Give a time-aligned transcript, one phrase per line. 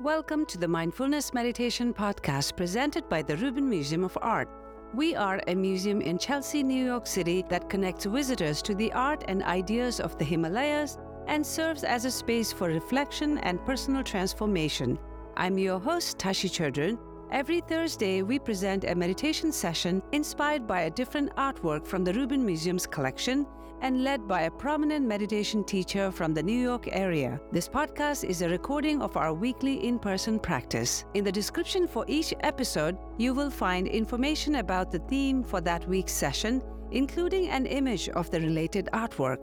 [0.00, 4.48] Welcome to the Mindfulness Meditation Podcast presented by the Rubin Museum of Art.
[4.94, 9.24] We are a museum in Chelsea, New York City that connects visitors to the art
[9.28, 14.98] and ideas of the Himalayas and serves as a space for reflection and personal transformation.
[15.36, 16.98] I'm your host, Tashi Chodron.
[17.32, 22.44] Every Thursday, we present a meditation session inspired by a different artwork from the Rubin
[22.44, 23.46] Museum's collection
[23.82, 27.40] and led by a prominent meditation teacher from the New York area.
[27.52, 31.04] This podcast is a recording of our weekly in person practice.
[31.14, 35.88] In the description for each episode, you will find information about the theme for that
[35.88, 36.60] week's session,
[36.90, 39.38] including an image of the related artwork.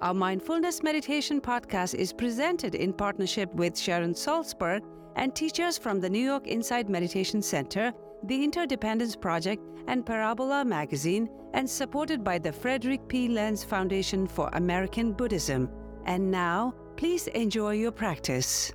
[0.00, 4.82] Our mindfulness meditation podcast is presented in partnership with Sharon Salzberg
[5.16, 7.92] and teachers from the New York Insight Meditation Center
[8.24, 13.28] the Interdependence Project, and Parabola magazine, and supported by the Frederick P.
[13.28, 15.68] Lenz Foundation for American Buddhism.
[16.04, 18.72] And now, please enjoy your practice.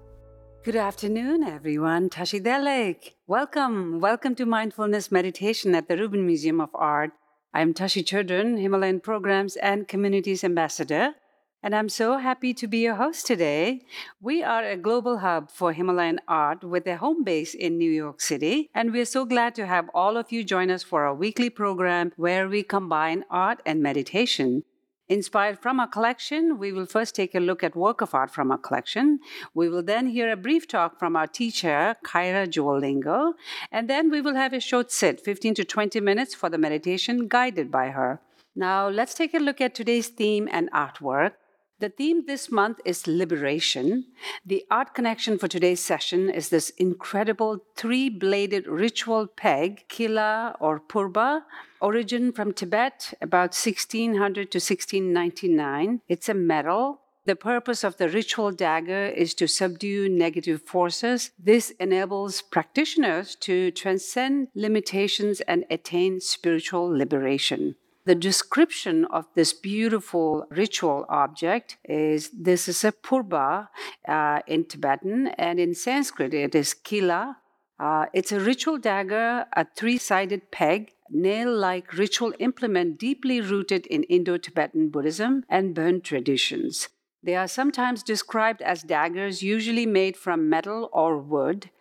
[0.66, 2.10] Good afternoon, everyone.
[2.10, 3.14] Tashi Delek.
[3.26, 4.02] Welcome.
[4.02, 7.12] Welcome to Mindfulness Meditation at the Rubin Museum of Art.
[7.54, 11.16] I'm Tashi Chodron, Himalayan Programs and Communities Ambassador
[11.64, 13.82] and I'm so happy to be your host today.
[14.22, 18.22] We are a global hub for Himalayan art with a home base in New York
[18.22, 21.50] City, and we're so glad to have all of you join us for our weekly
[21.50, 24.64] program where we combine art and meditation.
[25.10, 28.52] Inspired from our collection, we will first take a look at work of art from
[28.52, 29.20] our collection.
[29.54, 33.34] We will then hear a brief talk from our teacher, Kaira Jewel Lingo,
[33.72, 37.30] and then we will have a short sit, 15 to 20 minutes for the meditation
[37.30, 38.20] guided by her.
[38.54, 41.34] Now, let's take a look at today's theme and artwork.
[41.80, 44.06] The theme this month is liberation.
[44.44, 50.80] The art connection for today's session is this incredible three bladed ritual peg, kila or
[50.80, 51.44] purba,
[51.80, 56.02] origin from Tibet, about 1600 to 1699.
[56.08, 57.02] It's a metal.
[57.26, 61.30] The purpose of the ritual dagger is to subdue negative forces.
[61.38, 67.76] This enables practitioners to transcend limitations and attain spiritual liberation.
[68.08, 73.68] The description of this beautiful ritual object is this is a purba
[74.08, 77.36] uh, in Tibetan, and in Sanskrit it is kila.
[77.78, 83.86] Uh, it's a ritual dagger, a three sided peg, nail like ritual implement deeply rooted
[83.88, 86.88] in Indo Tibetan Buddhism and Bon traditions.
[87.22, 91.72] They are sometimes described as daggers, usually made from metal or wood.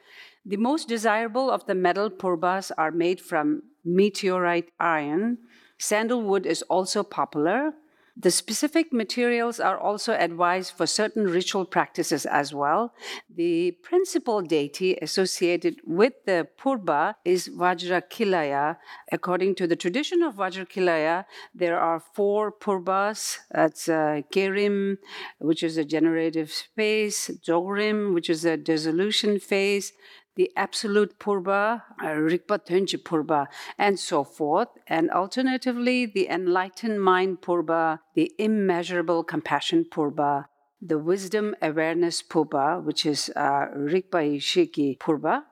[0.44, 5.38] The most desirable of the metal purbas are made from meteorite iron,
[5.78, 7.74] Sandalwood is also popular.
[8.18, 12.94] The specific materials are also advised for certain ritual practices as well.
[13.28, 18.78] The principal deity associated with the Purba is Vajrakilaya.
[19.12, 23.36] According to the tradition of Vajrakilaya, there are four Purbas.
[23.50, 24.96] That's uh, Kyerim,
[25.38, 29.92] which is a generative space, Dzogrim, which is a dissolution phase,
[30.36, 33.46] the absolute purba, uh, Rigpa Tenji purba,
[33.78, 34.68] and so forth.
[34.86, 40.46] And alternatively, the enlightened mind purba, the immeasurable compassion purba,
[40.80, 45.44] the wisdom awareness purba, which is uh, Ishiki purba.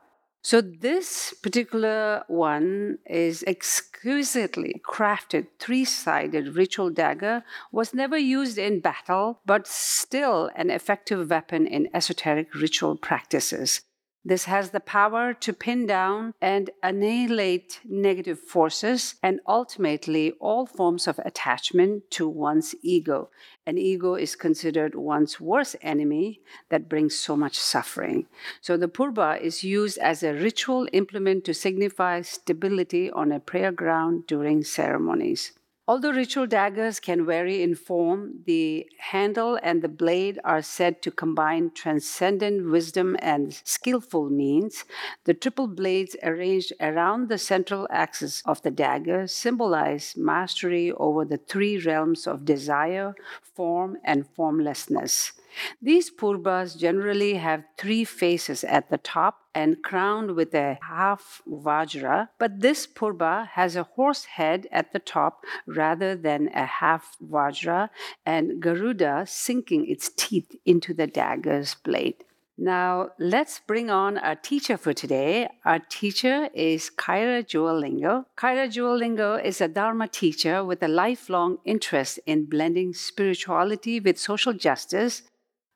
[0.43, 8.81] So, this particular one is exquisitely crafted three sided ritual dagger, was never used in
[8.81, 13.81] battle, but still an effective weapon in esoteric ritual practices.
[14.27, 21.07] This has the power to pin down and annihilate negative forces and ultimately all forms
[21.07, 23.29] of attachment to one's ego.
[23.67, 26.41] An ego is considered one's worst enemy
[26.71, 28.27] that brings so much suffering.
[28.63, 33.73] So the purba is used as a ritual implement to signify stability on a prayer
[33.73, 35.53] ground during ceremonies.
[35.87, 41.11] Although ritual daggers can vary in form, the handle and the blade are said to
[41.11, 44.87] combine transcendent wisdom and skillful means.
[45.25, 51.37] The triple blades arranged around the central axis of the dagger symbolize mastery over the
[51.37, 55.33] three realms of desire, form, and formlessness.
[55.81, 62.29] These purbas generally have three faces at the top and crowned with a half vajra,
[62.39, 67.91] but this purba has a horse head at the top rather than a half vajra,
[68.27, 72.25] and Garuda sinking its teeth into the dagger's blade.
[72.57, 75.49] Now, let's bring on our teacher for today.
[75.65, 78.27] Our teacher is Kaira Jewel Lingo.
[78.39, 84.53] Kyra Jewel-Lingo is a Dharma teacher with a lifelong interest in blending spirituality with social
[84.53, 85.23] justice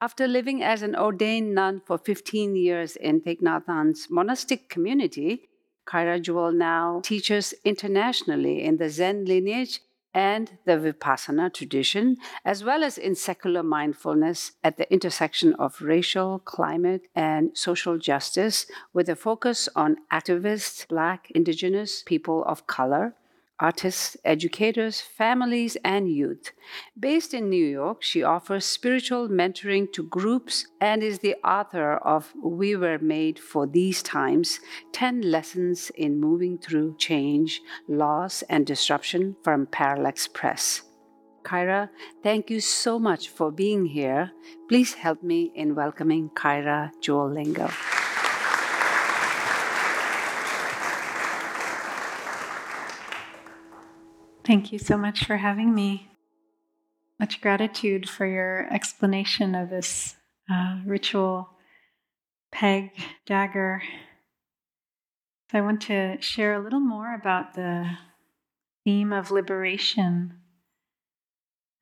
[0.00, 5.48] after living as an ordained nun for 15 years in Thich Nhat Hanh's monastic community,
[5.86, 9.80] Kaira Jewel now teaches internationally in the Zen lineage
[10.14, 16.38] and the Vipassana tradition, as well as in secular mindfulness at the intersection of racial,
[16.40, 23.14] climate, and social justice, with a focus on activists, Black, Indigenous, people of color,
[23.60, 26.52] artists, educators, families, and youth.
[26.98, 32.32] Based in New York, she offers spiritual mentoring to groups and is the author of
[32.42, 34.60] We Were Made for These Times
[34.92, 40.82] 10 Lessons in Moving Through Change, Loss, and Disruption from Parallax Press.
[41.44, 41.88] Kaira,
[42.22, 44.32] thank you so much for being here.
[44.68, 47.70] Please help me in welcoming Kaira Jewel Lingo.
[54.48, 56.08] Thank you so much for having me.
[57.20, 60.16] Much gratitude for your explanation of this
[60.50, 61.50] uh, ritual
[62.50, 62.92] peg
[63.26, 63.82] dagger.
[65.52, 67.90] So, I want to share a little more about the
[68.84, 70.38] theme of liberation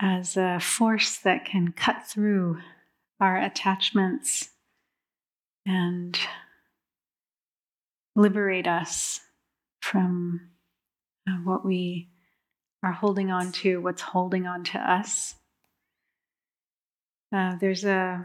[0.00, 2.58] as a force that can cut through
[3.20, 4.50] our attachments
[5.64, 6.18] and
[8.16, 9.20] liberate us
[9.80, 10.40] from
[11.30, 12.08] uh, what we
[12.82, 15.34] are holding on to, what's holding on to us.
[17.34, 18.24] Uh, there's a,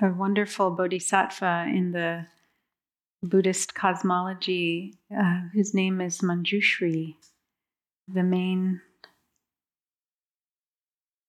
[0.00, 2.26] a wonderful bodhisattva in the
[3.22, 7.16] Buddhist cosmology uh, whose name is Manjushri.
[8.06, 8.80] The main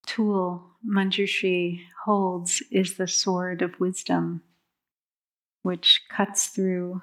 [0.05, 4.41] tool Manjushri holds is the sword of wisdom,
[5.61, 7.01] which cuts through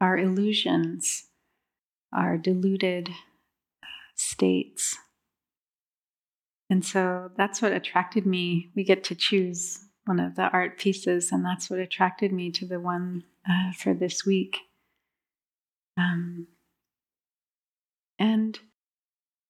[0.00, 1.24] our illusions,
[2.12, 3.10] our deluded
[4.18, 4.96] states.
[6.70, 8.70] And so that's what attracted me.
[8.76, 12.66] We get to choose one of the art pieces, and that's what attracted me to
[12.66, 14.58] the one uh, for this week.
[15.96, 16.46] Um,
[18.18, 18.58] and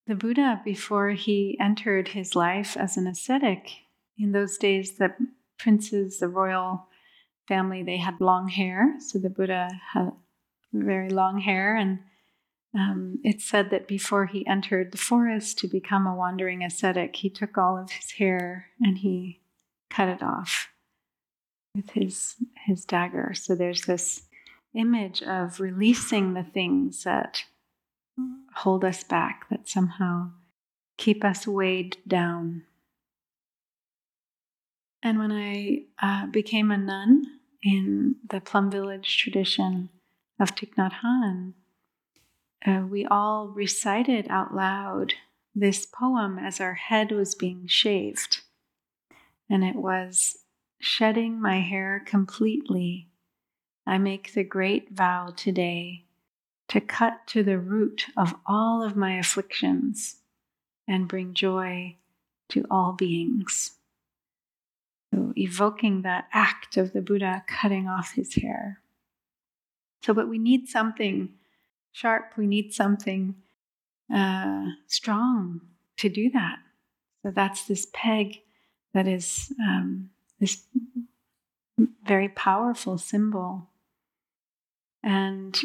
[0.07, 3.71] the Buddha, before he entered his life as an ascetic,
[4.17, 5.15] in those days, the
[5.59, 6.87] princes, the royal
[7.47, 8.97] family, they had long hair.
[9.01, 10.11] So the Buddha had
[10.73, 12.01] very long hair, and
[12.75, 17.31] um, it's said that before he entered the forest to become a wandering ascetic, he
[17.31, 19.41] took all of his hair and he
[19.91, 20.69] cut it off
[21.75, 22.37] with his
[22.67, 23.33] his dagger.
[23.35, 24.23] So there's this
[24.75, 27.45] image of releasing the things that
[28.57, 30.31] hold us back, that somehow
[30.97, 32.65] keep us weighed down.
[35.03, 37.25] And when I uh, became a nun
[37.63, 39.91] in the Plum Village tradition
[40.41, 41.55] of Thich Nhat Hanh,
[42.67, 45.15] uh, we all recited out loud
[45.55, 48.41] this poem as our head was being shaved.
[49.51, 50.39] And it was
[50.81, 53.09] shedding my hair completely.
[53.87, 56.05] I make the great vow today
[56.69, 60.17] to cut to the root of all of my afflictions
[60.87, 61.97] and bring joy
[62.51, 63.73] to all beings.
[65.13, 68.81] So, evoking that act of the Buddha cutting off his hair.
[70.03, 71.31] So, but we need something
[71.99, 72.33] sharp.
[72.37, 73.35] We need something
[74.15, 75.61] uh, strong
[75.97, 76.59] to do that.
[77.23, 78.41] So that's this peg
[78.95, 80.63] that is um, this
[82.05, 83.69] very powerful symbol.
[85.03, 85.59] And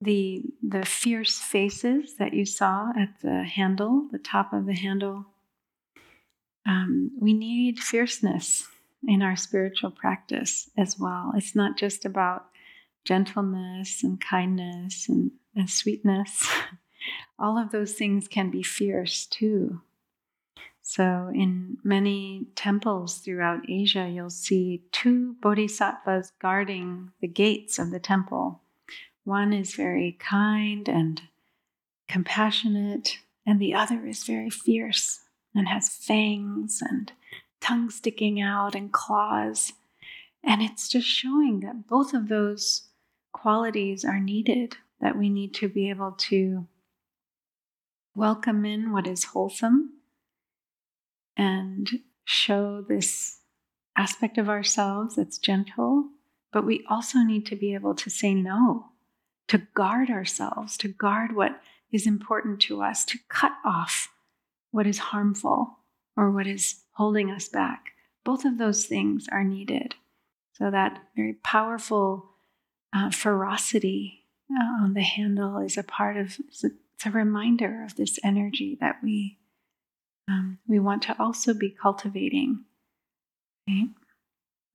[0.00, 5.26] the the fierce faces that you saw at the handle, the top of the handle,
[6.66, 8.68] um, we need fierceness
[9.06, 11.32] in our spiritual practice as well.
[11.36, 12.46] It's not just about
[13.06, 16.46] gentleness and kindness and, and sweetness.
[17.38, 19.80] All of those things can be fierce too.
[20.82, 27.98] So, in many temples throughout Asia, you'll see two bodhisattvas guarding the gates of the
[27.98, 28.60] temple.
[29.24, 31.22] One is very kind and
[32.08, 35.20] compassionate, and the other is very fierce
[35.54, 37.10] and has fangs and
[37.60, 39.72] tongue sticking out and claws.
[40.44, 42.82] And it's just showing that both of those
[43.36, 46.66] qualities are needed, that we need to be able to
[48.14, 49.90] welcome in what is wholesome
[51.36, 53.40] and show this
[53.94, 56.06] aspect of ourselves that's gentle,
[56.50, 58.86] but we also need to be able to say no,
[59.48, 61.60] to guard ourselves, to guard what
[61.92, 64.08] is important to us, to cut off
[64.70, 65.76] what is harmful
[66.16, 67.90] or what is holding us back.
[68.24, 69.94] Both of those things are needed.
[70.54, 72.30] So, that very powerful
[72.96, 77.84] uh, ferocity uh, on the handle is a part of it's a, it's a reminder
[77.84, 79.38] of this energy that we
[80.28, 82.64] um, we want to also be cultivating.
[83.68, 83.88] Right?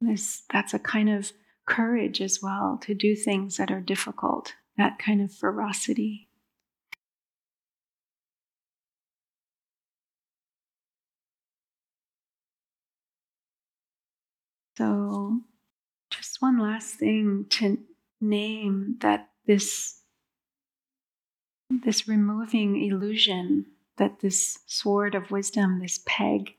[0.01, 1.31] this that's a kind of
[1.67, 4.53] courage as well to do things that are difficult.
[4.77, 6.27] That kind of ferocity.
[14.77, 15.41] So,
[16.09, 17.77] just one last thing to
[18.21, 19.97] name that this
[21.83, 23.65] this removing illusion
[23.97, 26.55] that this sword of wisdom, this peg,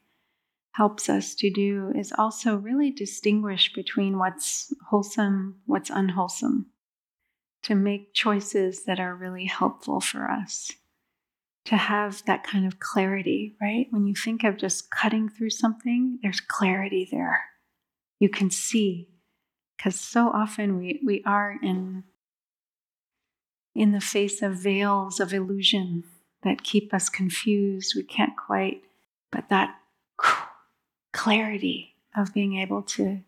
[0.72, 6.66] helps us to do is also really distinguish between what's wholesome, what's unwholesome,
[7.62, 10.72] to make choices that are really helpful for us,
[11.66, 13.86] to have that kind of clarity, right?
[13.90, 17.44] When you think of just cutting through something, there's clarity there.
[18.18, 19.08] You can see,
[19.76, 22.04] because so often we, we are in,
[23.74, 26.04] in the face of veils of illusion
[26.42, 27.94] that keep us confused.
[27.96, 28.82] We can't quite,
[29.30, 29.76] but that
[31.12, 33.20] clarity of being able to,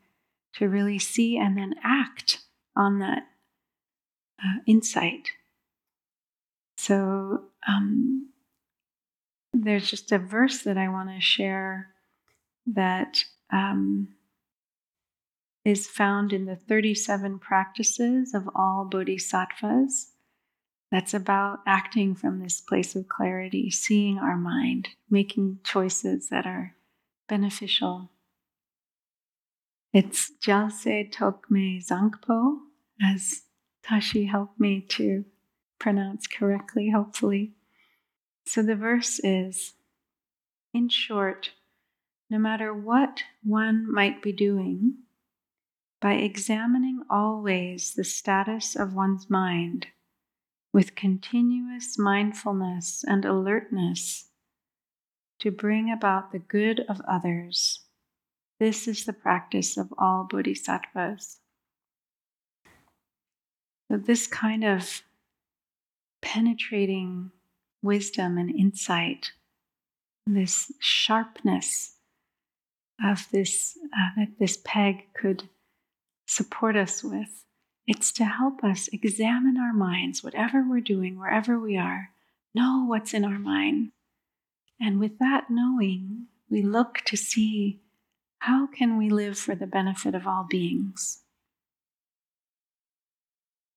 [0.57, 2.41] to really see and then act
[2.77, 3.25] on that
[4.43, 5.29] uh, insight.
[6.77, 8.29] So, um,
[9.55, 11.89] there's just a verse that I want to share
[12.67, 13.19] that
[13.53, 14.09] um,
[15.65, 20.13] is found in the 37 practices of all bodhisattvas.
[20.91, 26.77] That's about acting from this place of clarity, seeing our mind, making choices that are
[27.29, 28.11] beneficial.
[29.93, 32.59] It's Gyaltse Tokme Zangpo,
[33.03, 33.43] as
[33.83, 35.25] Tashi helped me to
[35.79, 37.55] pronounce correctly, hopefully.
[38.47, 39.75] So the verse is
[40.73, 41.53] In short,
[42.29, 44.99] no matter what one might be doing,
[46.05, 49.87] by examining always the status of one's mind
[50.71, 54.29] with continuous mindfulness and alertness,
[55.39, 57.87] to bring about the good of others.
[58.61, 61.41] This is the practice of all bodhisattvas.
[63.91, 65.01] So, this kind of
[66.21, 67.31] penetrating
[67.81, 69.33] wisdom and insight,
[70.27, 71.95] this sharpness
[73.03, 75.49] of this, uh, that this peg could
[76.27, 77.45] support us with,
[77.87, 82.11] it's to help us examine our minds, whatever we're doing, wherever we are,
[82.55, 83.93] know what's in our mind,
[84.81, 87.81] and with that knowing, we look to see
[88.39, 91.23] how can we live for the benefit of all beings?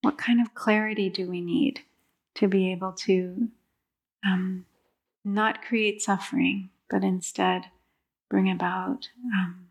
[0.02, 1.82] What kind of clarity do we need
[2.36, 3.48] to be able to
[4.26, 4.66] um,
[5.24, 7.64] not create suffering, but instead
[8.30, 9.67] bring about um,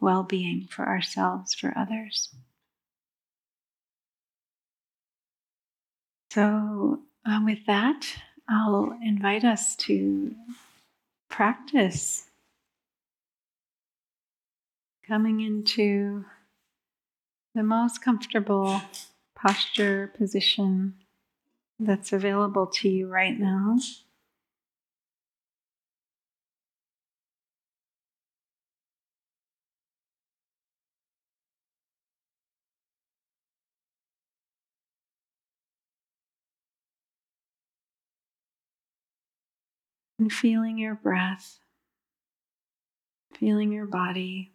[0.00, 2.30] well being for ourselves, for others?
[6.32, 8.06] So, uh, with that,
[8.48, 10.34] I'll invite us to
[11.28, 12.28] practice
[15.06, 16.24] coming into
[17.54, 18.80] the most comfortable
[19.34, 20.94] posture position
[21.78, 23.76] that's available to you right now.
[40.20, 41.60] And feeling your breath,
[43.38, 44.52] feeling your body.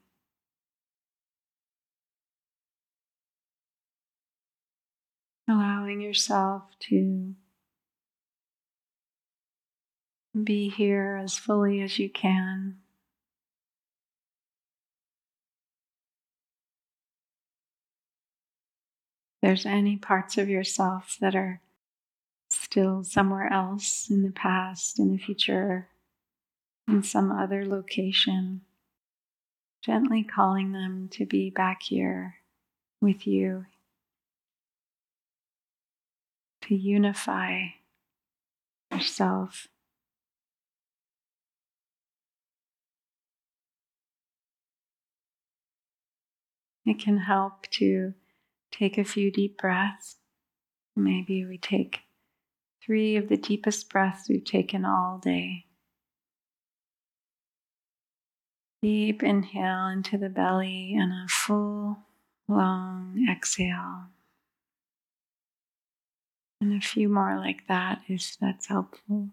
[5.47, 7.33] Allowing yourself to
[10.43, 12.77] be here as fully as you can.
[19.41, 21.61] There's any parts of yourself that are
[22.75, 25.87] still somewhere else in the past, in the future,
[26.89, 28.59] in some other location,
[29.81, 32.35] gently calling them to be back here
[32.99, 33.65] with you,
[36.63, 37.61] to unify
[38.91, 39.69] yourself.
[46.85, 48.15] It can help to
[48.69, 50.17] take a few deep breaths.
[50.93, 51.99] Maybe we take
[52.85, 55.65] three of the deepest breaths we've taken all day.
[58.81, 61.97] Deep inhale into the belly and a full,
[62.47, 64.09] long exhale.
[66.61, 69.29] And a few more like that if that's helpful.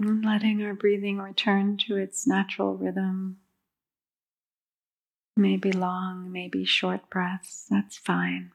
[0.00, 3.38] Mm, letting our breathing return to its natural rhythm.
[5.36, 8.52] Maybe long, maybe short breaths, that's fine.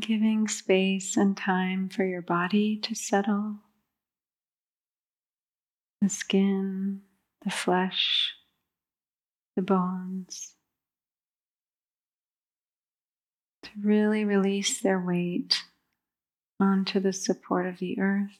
[0.00, 3.56] Giving space and time for your body to settle.
[6.00, 7.02] The skin,
[7.44, 8.32] the flesh,
[9.54, 10.54] the bones.
[13.64, 15.62] To really release their weight
[16.58, 18.38] onto the support of the earth.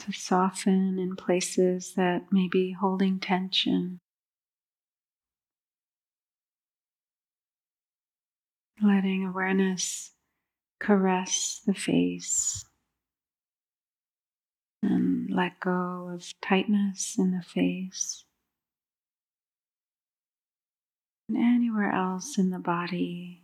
[0.00, 4.00] To soften in places that may be holding tension.
[8.82, 10.12] Letting awareness
[10.80, 12.64] caress the face
[14.82, 18.24] and let go of tightness in the face.
[21.28, 23.42] And anywhere else in the body,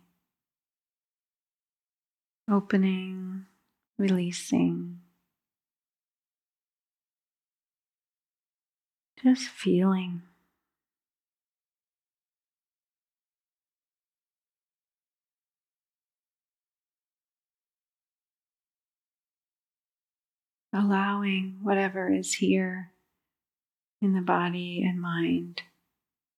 [2.51, 3.45] opening,
[3.97, 4.99] releasing,
[9.23, 10.23] just feeling.
[20.73, 22.91] Allowing whatever is here
[24.01, 25.61] in the body and mind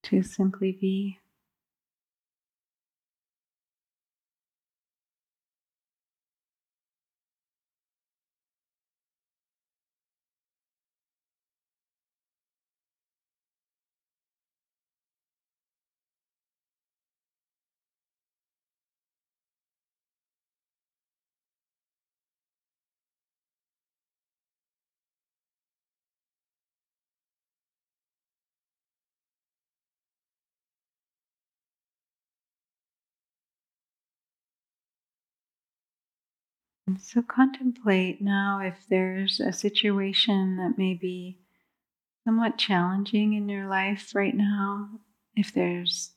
[0.03, 1.20] to simply be.
[36.99, 41.37] So contemplate now if there's a situation that may be
[42.25, 44.89] somewhat challenging in your life right now,
[45.35, 46.11] if there's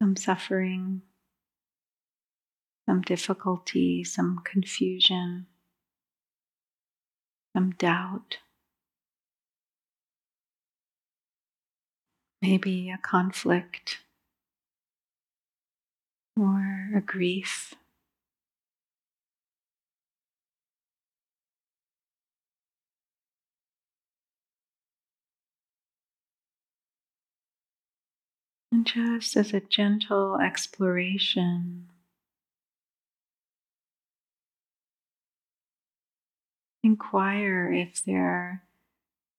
[0.00, 1.02] some suffering,
[2.86, 5.46] some difficulty, some confusion,
[7.56, 8.38] some doubt.
[12.40, 13.98] Maybe a conflict
[16.36, 17.74] or a grief.
[28.72, 31.88] And just as a gentle exploration,
[36.82, 38.62] inquire if there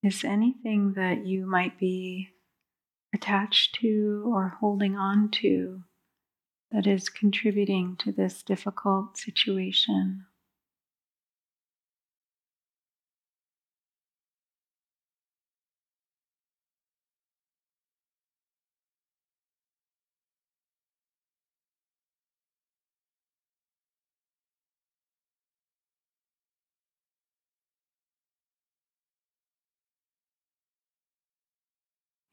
[0.04, 2.30] is anything that you might be
[3.12, 5.82] attached to or holding on to
[6.70, 10.26] that is contributing to this difficult situation.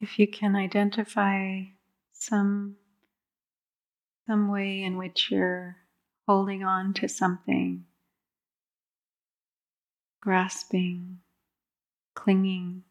[0.02, 1.62] If you can identify
[2.12, 2.76] some
[4.28, 5.78] some way in which you're
[6.28, 7.86] holding on to something
[10.22, 11.20] grasping
[12.14, 12.84] clinging.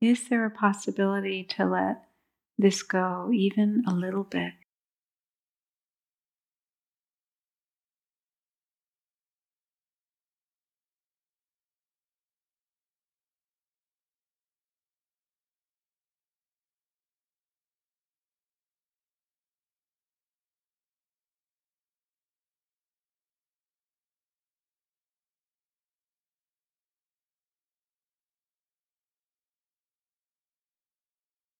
[0.00, 2.04] Is there a possibility to let
[2.56, 4.52] this go even a little bit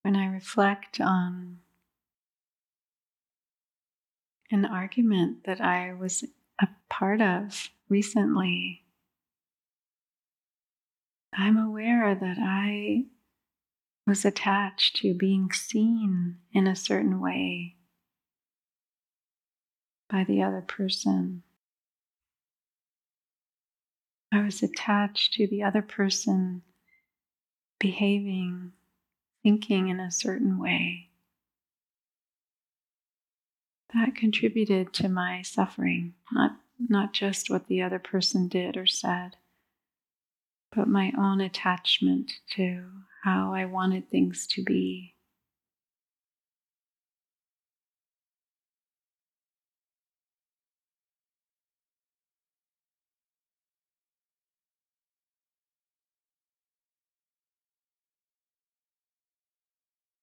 [0.08, 1.58] when I reflect on
[4.50, 6.24] an argument that I was
[6.58, 8.84] a part of recently,
[11.34, 13.04] I'm aware that I
[14.06, 17.76] was attached to being seen in a certain way
[20.08, 21.42] by the other person.
[24.32, 26.62] I was attached to the other person
[27.78, 28.72] behaving
[29.48, 31.08] thinking in a certain way.
[33.94, 39.36] that contributed to my suffering, not, not just what the other person did or said,
[40.76, 42.84] but my own attachment to
[43.24, 45.14] how I wanted things to be.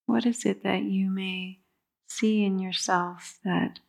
[0.06, 1.60] What is it that you may
[2.08, 3.80] see in yourself that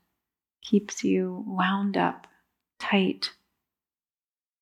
[0.62, 2.26] keeps you wound up
[2.78, 3.32] tight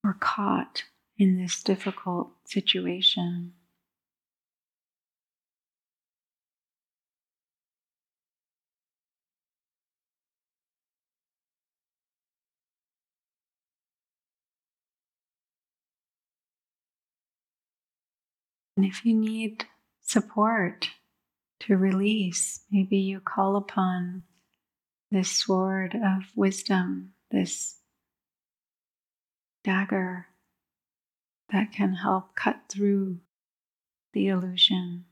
[0.02, 0.84] or caught
[1.16, 3.54] in this difficult situation?
[18.76, 19.66] And if you need
[20.02, 20.90] support,
[21.66, 22.60] to release.
[22.70, 24.22] Maybe you call upon
[25.10, 27.78] this sword of wisdom, this
[29.62, 30.26] dagger
[31.50, 33.18] that can help cut through
[34.12, 35.04] the illusion.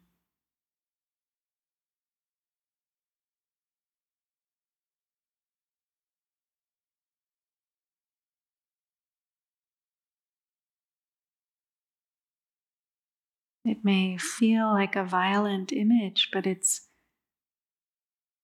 [13.64, 16.88] It may feel like a violent image, but it's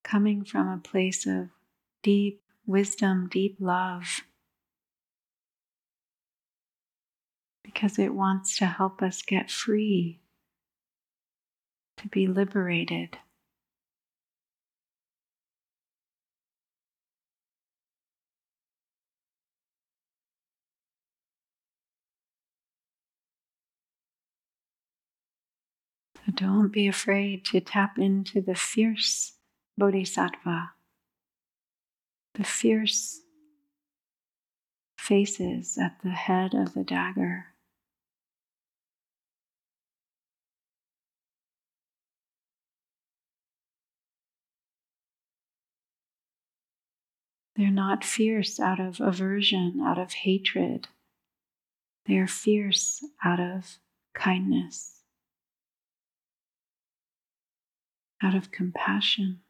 [0.03, 1.49] coming from a place of
[2.01, 4.21] deep wisdom, deep love,
[7.63, 10.21] because it wants to help us get free,
[11.97, 13.17] to be liberated.
[26.35, 29.33] Don't be afraid to tap into the fierce
[29.77, 30.71] bodhisattva,
[32.33, 33.21] the fierce
[34.97, 37.45] faces at the head of the dagger.
[47.55, 50.87] They're not fierce out of aversion, out of hatred.
[52.05, 53.79] They're fierce out of
[54.13, 54.98] kindness.
[58.23, 59.41] Out of compassion.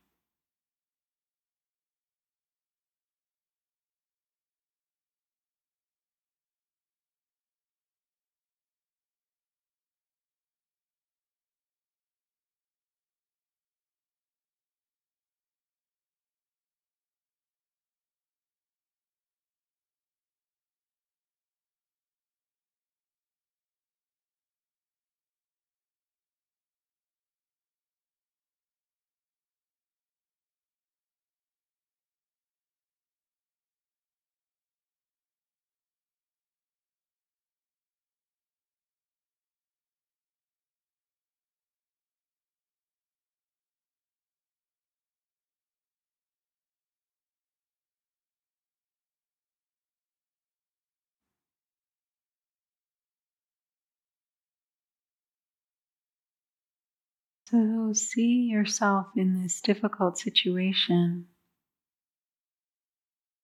[57.49, 61.25] So see yourself in this difficult situation.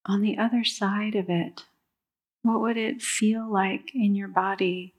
[0.06, 1.63] On the other side of it,
[2.44, 4.94] what would it feel like in your body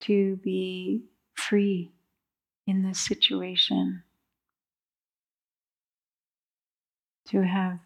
[0.00, 1.04] to be
[1.34, 1.92] free
[2.66, 4.02] in this situation?
[7.28, 7.78] To have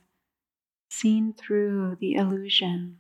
[0.89, 2.97] seen through the illusion,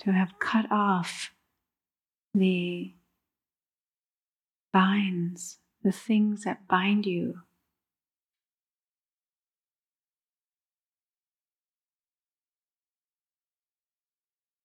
[0.00, 1.30] to have cut off
[2.34, 2.94] the
[4.72, 7.42] binds, the things that bind you.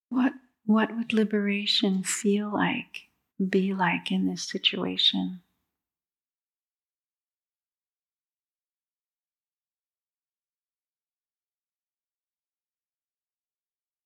[0.09, 0.33] What,
[0.65, 3.09] what would liberation feel like,
[3.49, 5.41] be like in this situation?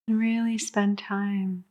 [0.07, 1.65] really spend time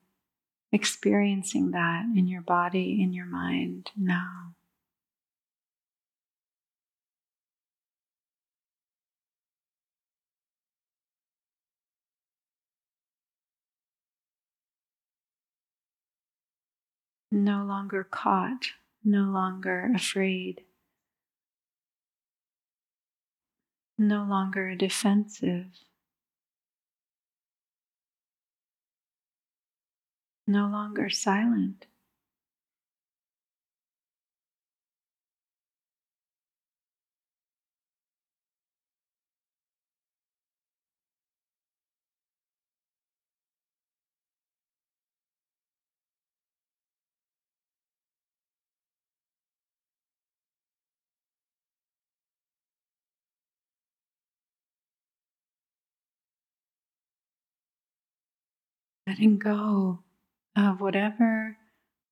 [0.77, 4.53] experiencing that in your body, in your mind now.
[17.33, 18.67] No longer caught,
[19.05, 20.63] no longer afraid,
[23.99, 25.67] no longer defensive.
[30.47, 31.87] no longer silent.
[59.07, 60.03] letting go
[60.57, 61.59] of whatever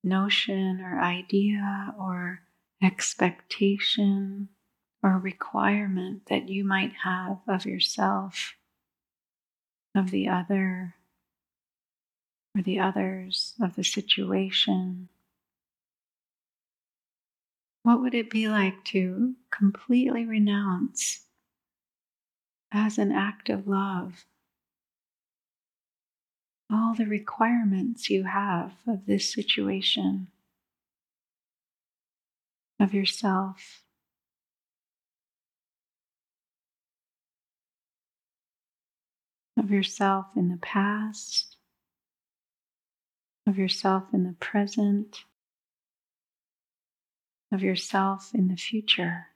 [0.02, 2.40] notion or idea or
[2.82, 4.48] expectation
[5.02, 8.54] or requirement that you might have of yourself,
[9.94, 10.94] of the other,
[12.56, 15.08] or the others, of the situation.
[17.82, 21.26] What would it be like to completely renounce
[22.72, 24.24] as an act of love
[26.74, 30.26] all the requirements you have of this situation,
[32.80, 33.82] of yourself?
[39.56, 41.56] Of yourself in the past,
[43.46, 45.20] of yourself in the present,
[47.52, 49.28] of yourself in the future.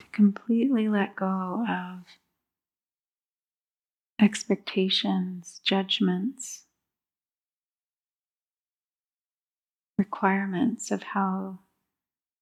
[0.00, 2.04] To completely let go of
[4.24, 6.64] expectations, judgments,
[9.98, 11.58] requirements of how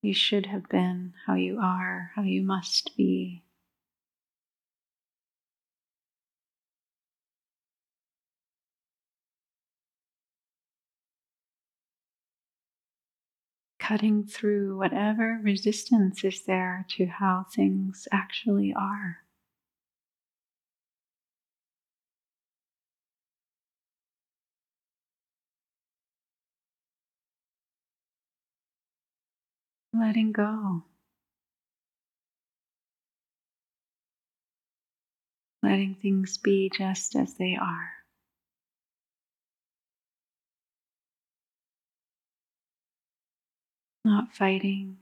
[0.00, 3.42] you should have been, how you are, how you must be.
[13.80, 19.21] cutting through whatever resistance is there to how things actually are.
[29.94, 30.84] Letting go.
[35.62, 37.92] Letting things be just as they are.
[44.04, 45.01] not fighting.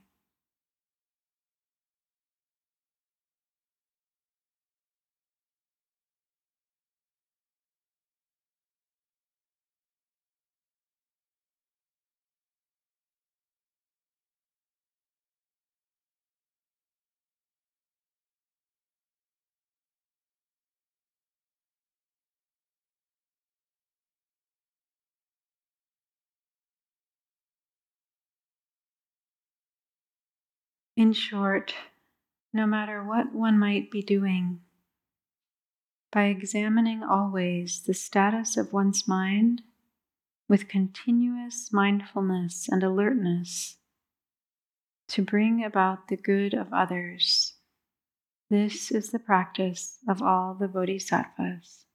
[31.00, 31.74] In short,
[32.52, 34.60] no matter what one might be doing,
[36.12, 39.62] by examining always the status of one's mind
[40.46, 43.78] with continuous mindfulness and alertness
[45.08, 47.54] to bring about the good of others,
[48.50, 51.86] this is the practice of all the bodhisattvas.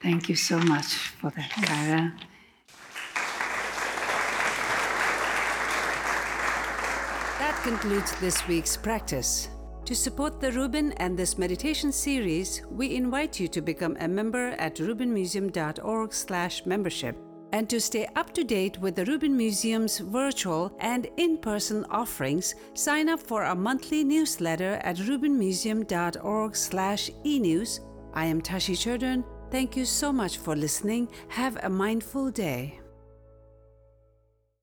[0.00, 2.12] Thank you so much for that, Kaira.
[7.40, 9.48] That concludes this week's practice.
[9.86, 14.50] To support the Rubin and this meditation series, we invite you to become a member
[14.58, 17.16] at rubinmuseum.org/membership.
[17.52, 23.08] And to stay up to date with the Rubin Museum's virtual and in-person offerings, sign
[23.08, 27.80] up for our monthly newsletter at rubinmuseum.org/enews.
[28.14, 31.08] I am Tashi Chodron Thank you so much for listening.
[31.28, 32.80] Have a mindful day.